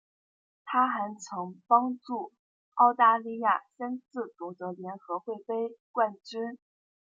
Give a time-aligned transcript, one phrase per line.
[0.65, 2.33] 她还曾帮助
[2.73, 6.57] 澳大利亚三次夺得联合会杯冠军。